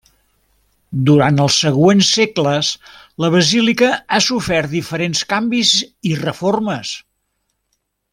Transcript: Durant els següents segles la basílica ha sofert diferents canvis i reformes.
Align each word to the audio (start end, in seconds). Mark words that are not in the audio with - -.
Durant 1.09 1.41
els 1.43 1.57
següents 1.65 2.07
segles 2.19 2.71
la 3.25 3.29
basílica 3.37 3.91
ha 4.17 4.21
sofert 4.29 4.73
diferents 4.75 5.21
canvis 5.35 5.75
i 6.13 6.17
reformes. 6.27 6.95